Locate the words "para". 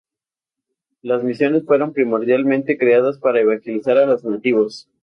3.19-3.39